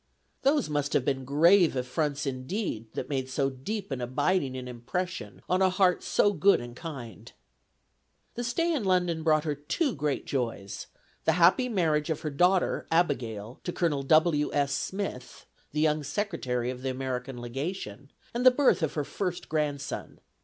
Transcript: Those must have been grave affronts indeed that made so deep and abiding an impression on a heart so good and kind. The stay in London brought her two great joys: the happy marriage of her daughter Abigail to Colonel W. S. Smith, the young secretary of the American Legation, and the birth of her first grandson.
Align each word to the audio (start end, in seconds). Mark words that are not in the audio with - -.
Those 0.41 0.67
must 0.67 0.93
have 0.93 1.05
been 1.05 1.25
grave 1.25 1.75
affronts 1.75 2.25
indeed 2.25 2.87
that 2.93 3.07
made 3.07 3.29
so 3.29 3.51
deep 3.51 3.91
and 3.91 4.01
abiding 4.01 4.57
an 4.57 4.67
impression 4.67 5.43
on 5.47 5.61
a 5.61 5.69
heart 5.69 6.01
so 6.01 6.33
good 6.33 6.59
and 6.59 6.75
kind. 6.75 7.31
The 8.33 8.43
stay 8.43 8.73
in 8.73 8.83
London 8.83 9.21
brought 9.21 9.43
her 9.43 9.53
two 9.53 9.93
great 9.93 10.25
joys: 10.25 10.87
the 11.25 11.33
happy 11.33 11.69
marriage 11.69 12.09
of 12.09 12.21
her 12.21 12.31
daughter 12.31 12.87
Abigail 12.89 13.59
to 13.63 13.71
Colonel 13.71 14.01
W. 14.01 14.51
S. 14.53 14.71
Smith, 14.73 15.45
the 15.71 15.81
young 15.81 16.01
secretary 16.01 16.71
of 16.71 16.81
the 16.81 16.89
American 16.89 17.39
Legation, 17.39 18.09
and 18.33 18.43
the 18.43 18.49
birth 18.49 18.81
of 18.81 18.95
her 18.95 19.05
first 19.05 19.49
grandson. 19.49 20.19